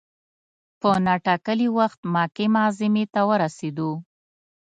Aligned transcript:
په 0.81 0.89
نا 1.05 1.15
ټا 1.25 1.35
کلي 1.45 1.67
وخت 1.77 1.99
مکې 2.13 2.45
معظمې 2.55 3.05
ته 3.13 3.21
ورسېدو. 3.29 3.91